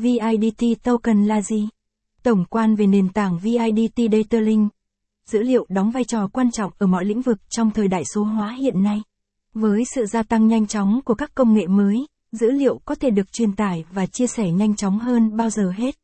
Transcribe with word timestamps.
VIDT 0.00 0.82
token 0.82 1.26
là 1.26 1.42
gì? 1.42 1.68
Tổng 2.22 2.44
quan 2.50 2.74
về 2.76 2.86
nền 2.86 3.08
tảng 3.08 3.38
VIDT 3.38 4.12
Data 4.12 4.40
Link. 4.40 4.72
Dữ 5.26 5.42
liệu 5.42 5.66
đóng 5.68 5.90
vai 5.90 6.04
trò 6.04 6.28
quan 6.32 6.50
trọng 6.50 6.72
ở 6.78 6.86
mọi 6.86 7.04
lĩnh 7.04 7.22
vực 7.22 7.38
trong 7.50 7.70
thời 7.70 7.88
đại 7.88 8.04
số 8.14 8.22
hóa 8.22 8.52
hiện 8.52 8.82
nay. 8.82 9.02
Với 9.54 9.84
sự 9.94 10.06
gia 10.06 10.22
tăng 10.22 10.48
nhanh 10.48 10.66
chóng 10.66 11.00
của 11.04 11.14
các 11.14 11.34
công 11.34 11.54
nghệ 11.54 11.66
mới, 11.66 12.06
dữ 12.32 12.50
liệu 12.50 12.80
có 12.84 12.94
thể 12.94 13.10
được 13.10 13.32
truyền 13.32 13.52
tải 13.52 13.84
và 13.92 14.06
chia 14.06 14.26
sẻ 14.26 14.50
nhanh 14.50 14.76
chóng 14.76 14.98
hơn 14.98 15.36
bao 15.36 15.50
giờ 15.50 15.70
hết. 15.76 15.94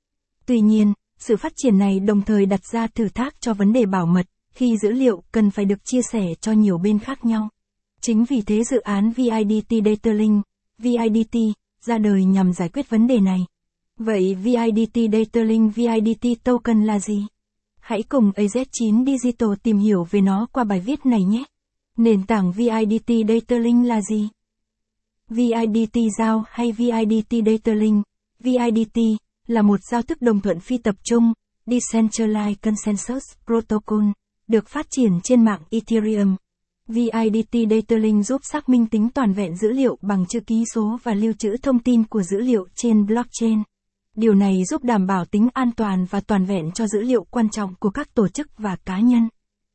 Tuy 0.47 0.61
nhiên, 0.61 0.93
sự 1.19 1.37
phát 1.37 1.53
triển 1.57 1.79
này 1.79 2.01
đồng 2.01 2.23
thời 2.23 2.47
đặt 2.47 2.61
ra 2.73 2.87
thử 2.87 3.09
thách 3.09 3.41
cho 3.41 3.55
vấn 3.55 3.73
đề 3.73 3.87
bảo 3.87 4.07
mật, 4.07 4.27
khi 4.51 4.77
dữ 4.83 4.91
liệu 4.91 5.23
cần 5.33 5.51
phải 5.51 5.65
được 5.65 5.85
chia 5.85 6.03
sẻ 6.13 6.35
cho 6.41 6.53
nhiều 6.53 6.79
bên 6.79 6.99
khác 6.99 7.25
nhau. 7.25 7.49
Chính 8.01 8.25
vì 8.25 8.43
thế 8.43 8.65
dự 8.65 8.81
án 8.81 9.13
VIDT 9.13 9.85
Data 9.85 10.13
Link, 10.13 10.45
VIDT, 10.79 11.37
ra 11.81 11.99
đời 11.99 12.25
nhằm 12.25 12.53
giải 12.53 12.69
quyết 12.69 12.91
vấn 12.91 13.07
đề 13.07 13.21
này. 13.21 13.47
Vậy 14.01 14.35
VIDT 14.35 15.13
datalink 15.13 15.75
VIDT 15.75 16.45
Token 16.45 16.85
là 16.85 16.99
gì? 16.99 17.27
Hãy 17.81 18.03
cùng 18.03 18.31
AZ9 18.31 19.07
Digital 19.07 19.49
tìm 19.63 19.79
hiểu 19.79 20.07
về 20.11 20.21
nó 20.21 20.47
qua 20.53 20.65
bài 20.65 20.81
viết 20.81 21.07
này 21.07 21.25
nhé. 21.25 21.45
Nền 21.97 22.27
tảng 22.27 22.53
VIDT 22.53 23.11
datalink 23.29 23.87
là 23.87 24.01
gì? 24.11 24.29
VIDT 25.29 25.99
giao 26.19 26.45
hay 26.49 26.73
VIDT 26.73 27.35
datalink 27.47 28.05
VIDT, 28.41 28.99
là 29.47 29.63
một 29.63 29.81
giao 29.91 30.03
thức 30.03 30.23
đồng 30.23 30.41
thuận 30.41 30.61
phi 30.61 30.79
tập 30.79 30.95
trung, 31.05 31.33
Decentralized 31.67 32.55
Consensus 32.63 33.23
Protocol, 33.47 34.05
được 34.49 34.69
phát 34.69 34.87
triển 34.91 35.21
trên 35.25 35.45
mạng 35.45 35.61
Ethereum. 35.71 36.37
VIDT 36.89 37.71
datalink 37.71 38.27
giúp 38.27 38.41
xác 38.45 38.69
minh 38.69 38.87
tính 38.87 39.09
toàn 39.15 39.33
vẹn 39.33 39.57
dữ 39.57 39.73
liệu 39.73 39.99
bằng 40.03 40.27
chữ 40.29 40.41
ký 40.41 40.65
số 40.75 40.99
và 41.03 41.15
lưu 41.15 41.33
trữ 41.39 41.57
thông 41.63 41.79
tin 41.79 42.05
của 42.05 42.23
dữ 42.23 42.41
liệu 42.41 42.67
trên 42.75 43.07
blockchain. 43.07 43.63
Điều 44.17 44.35
này 44.35 44.65
giúp 44.71 44.85
đảm 44.85 45.07
bảo 45.07 45.25
tính 45.25 45.49
an 45.55 45.71
toàn 45.77 46.05
và 46.11 46.21
toàn 46.21 46.45
vẹn 46.45 46.71
cho 46.73 46.87
dữ 46.87 47.01
liệu 47.03 47.25
quan 47.31 47.49
trọng 47.49 47.75
của 47.75 47.91
các 47.91 48.15
tổ 48.15 48.29
chức 48.29 48.47
và 48.59 48.77
cá 48.85 49.01
nhân. 49.01 49.29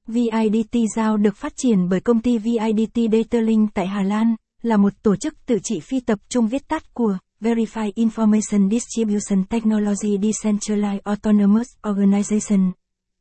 VIDT 0.07 0.75
Giao 0.95 1.17
được 1.17 1.35
phát 1.35 1.53
triển 1.55 1.89
bởi 1.89 1.99
công 1.99 2.21
ty 2.21 2.37
VIDT 2.37 3.11
DataLink 3.11 3.73
tại 3.73 3.87
Hà 3.87 4.01
Lan, 4.01 4.35
là 4.61 4.77
một 4.77 4.93
tổ 5.03 5.15
chức 5.15 5.45
tự 5.45 5.59
trị 5.63 5.79
phi 5.79 5.99
tập 5.99 6.19
trung 6.29 6.47
viết 6.47 6.67
tắt 6.67 6.93
của 6.93 7.17
Verify 7.41 7.91
Information 7.93 8.69
Distribution 8.69 9.43
Technology 9.49 10.17
Decentralized 10.17 10.99
Autonomous 11.03 11.67
Organization. 11.89 12.71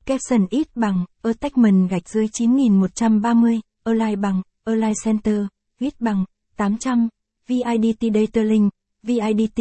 Capson 0.06 0.46
ít 0.50 0.68
bằng, 0.74 1.04
attachment 1.22 1.90
gạch 1.90 2.08
dưới 2.08 2.26
9130, 2.32 3.60
align 3.84 4.20
bằng, 4.20 4.42
align 4.64 4.94
center, 5.04 5.40
viết 5.78 6.00
bằng, 6.00 6.24
800, 6.56 7.08
VIDT 7.48 8.14
Datalink, 8.14 8.72
VIDT, 9.02 9.60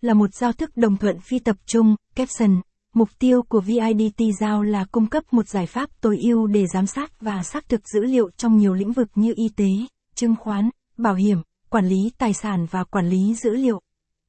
là 0.00 0.14
một 0.14 0.34
giao 0.34 0.52
thức 0.52 0.76
đồng 0.76 0.96
thuận 0.96 1.20
phi 1.20 1.38
tập 1.38 1.56
trung, 1.66 1.96
caption. 2.14 2.60
Mục 2.94 3.08
tiêu 3.18 3.42
của 3.42 3.60
VIDT 3.60 4.22
giao 4.40 4.62
là 4.62 4.84
cung 4.92 5.06
cấp 5.06 5.24
một 5.30 5.48
giải 5.48 5.66
pháp 5.66 5.90
tối 6.00 6.18
ưu 6.22 6.46
để 6.46 6.66
giám 6.66 6.86
sát 6.86 7.20
và 7.20 7.42
xác 7.42 7.68
thực 7.68 7.88
dữ 7.88 8.00
liệu 8.00 8.30
trong 8.36 8.56
nhiều 8.56 8.74
lĩnh 8.74 8.92
vực 8.92 9.08
như 9.14 9.32
y 9.36 9.48
tế, 9.56 9.68
chứng 10.14 10.34
khoán, 10.36 10.70
bảo 10.96 11.14
hiểm, 11.14 11.38
quản 11.68 11.86
lý 11.86 12.10
tài 12.18 12.32
sản 12.32 12.66
và 12.70 12.84
quản 12.84 13.08
lý 13.08 13.34
dữ 13.34 13.50
liệu. 13.50 13.80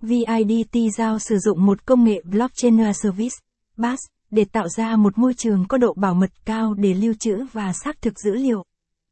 VIDT 0.02 0.78
giao 0.98 1.20
sử 1.20 1.38
dụng 1.38 1.66
một 1.66 1.86
công 1.86 2.04
nghệ 2.04 2.22
Blockchain 2.24 2.94
Service, 2.94 3.36
BAS, 3.78 4.00
để 4.32 4.46
tạo 4.46 4.70
ra 4.70 4.96
một 4.96 5.18
môi 5.18 5.34
trường 5.34 5.66
có 5.68 5.78
độ 5.78 5.94
bảo 5.94 6.14
mật 6.14 6.32
cao 6.46 6.74
để 6.74 6.94
lưu 6.94 7.14
trữ 7.20 7.46
và 7.54 7.74
xác 7.74 8.02
thực 8.02 8.20
dữ 8.20 8.32
liệu. 8.36 8.64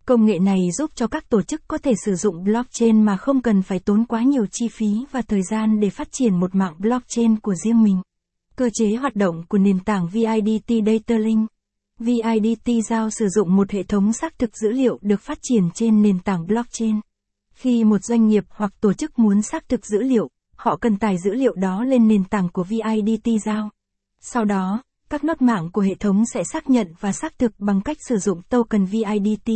Công 0.09 0.25
nghệ 0.25 0.39
này 0.39 0.59
giúp 0.77 0.91
cho 0.95 1.07
các 1.07 1.29
tổ 1.29 1.41
chức 1.41 1.61
có 1.67 1.77
thể 1.77 1.93
sử 2.05 2.15
dụng 2.15 2.43
blockchain 2.43 3.01
mà 3.01 3.17
không 3.17 3.41
cần 3.41 3.61
phải 3.61 3.79
tốn 3.79 4.05
quá 4.05 4.23
nhiều 4.23 4.45
chi 4.51 4.67
phí 4.67 5.05
và 5.11 5.21
thời 5.21 5.41
gian 5.43 5.79
để 5.79 5.89
phát 5.89 6.07
triển 6.11 6.39
một 6.39 6.55
mạng 6.55 6.75
blockchain 6.79 7.39
của 7.39 7.55
riêng 7.55 7.83
mình. 7.83 8.01
Cơ 8.55 8.69
chế 8.73 8.95
hoạt 8.95 9.15
động 9.15 9.43
của 9.49 9.57
nền 9.57 9.79
tảng 9.79 10.07
VIDT 10.07 10.85
Data 10.85 11.17
Link 11.17 11.49
VIDT 11.99 12.85
giao 12.89 13.09
sử 13.09 13.27
dụng 13.29 13.55
một 13.55 13.71
hệ 13.71 13.83
thống 13.83 14.13
xác 14.13 14.39
thực 14.39 14.57
dữ 14.57 14.71
liệu 14.71 14.99
được 15.01 15.21
phát 15.21 15.37
triển 15.41 15.63
trên 15.73 16.01
nền 16.01 16.19
tảng 16.19 16.47
blockchain. 16.47 16.99
Khi 17.53 17.83
một 17.83 18.03
doanh 18.03 18.27
nghiệp 18.27 18.43
hoặc 18.49 18.73
tổ 18.81 18.93
chức 18.93 19.19
muốn 19.19 19.41
xác 19.41 19.69
thực 19.69 19.85
dữ 19.85 20.01
liệu, 20.01 20.29
họ 20.55 20.77
cần 20.77 20.97
tải 20.97 21.17
dữ 21.17 21.33
liệu 21.33 21.53
đó 21.53 21.83
lên 21.83 22.07
nền 22.07 22.23
tảng 22.23 22.49
của 22.49 22.63
VIDT 22.63 23.43
giao. 23.45 23.69
Sau 24.19 24.45
đó, 24.45 24.83
các 25.09 25.23
nốt 25.23 25.41
mạng 25.41 25.69
của 25.71 25.81
hệ 25.81 25.95
thống 25.95 26.23
sẽ 26.33 26.43
xác 26.43 26.69
nhận 26.69 26.87
và 26.99 27.11
xác 27.11 27.39
thực 27.39 27.51
bằng 27.59 27.81
cách 27.81 27.97
sử 28.07 28.17
dụng 28.17 28.41
token 28.49 28.85
VIDT. 28.85 29.49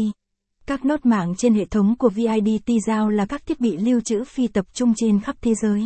Các 0.68 0.86
nốt 0.86 1.06
mạng 1.06 1.34
trên 1.38 1.54
hệ 1.54 1.66
thống 1.66 1.96
của 1.98 2.10
VIDT 2.10 2.70
giao 2.88 3.10
là 3.10 3.26
các 3.26 3.46
thiết 3.46 3.60
bị 3.60 3.78
lưu 3.78 4.02
trữ 4.02 4.24
phi 4.24 4.48
tập 4.48 4.66
trung 4.74 4.94
trên 4.98 5.22
khắp 5.22 5.36
thế 5.42 5.54
giới. 5.56 5.84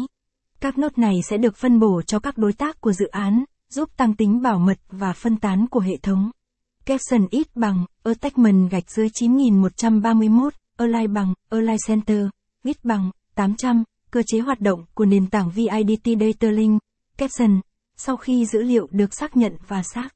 Các 0.60 0.78
nốt 0.78 0.98
này 0.98 1.14
sẽ 1.30 1.38
được 1.38 1.58
phân 1.58 1.80
bổ 1.80 2.02
cho 2.02 2.20
các 2.20 2.38
đối 2.38 2.54
tác 2.54 2.82
của 2.82 2.94
dự 2.94 3.08
án, 3.08 3.44
giúp 3.70 3.90
tăng 3.98 4.16
tính 4.16 4.42
bảo 4.42 4.60
mật 4.60 4.78
và 4.92 5.14
phân 5.14 5.38
tán 5.38 5.68
của 5.68 5.80
hệ 5.80 5.98
thống. 5.98 6.32
Capson 6.86 7.28
ít 7.32 7.48
bằng, 7.56 7.86
attachment 8.04 8.72
gạch 8.72 8.92
dưới 8.92 9.08
9131, 9.14 10.54
align 10.78 11.14
bằng, 11.14 11.34
align 11.50 11.78
center, 11.88 12.26
ít 12.64 12.78
bằng, 12.84 13.12
800, 13.36 13.84
cơ 14.12 14.24
chế 14.28 14.40
hoạt 14.40 14.62
động 14.62 14.86
của 14.94 15.06
nền 15.06 15.28
tảng 15.28 15.50
VIDT 15.50 16.20
Data 16.20 16.52
Link, 16.52 16.82
Capson, 17.18 17.62
sau 17.96 18.18
khi 18.18 18.46
dữ 18.46 18.62
liệu 18.62 18.88
được 18.92 19.14
xác 19.14 19.38
nhận 19.38 19.56
và 19.68 19.84
xác 19.84 20.10